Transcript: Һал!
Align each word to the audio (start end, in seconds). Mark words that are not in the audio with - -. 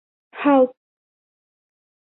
Һал! 0.45 0.65